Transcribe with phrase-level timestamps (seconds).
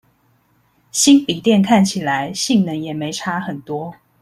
[0.91, 3.93] 新筆電看起來性能也沒差很多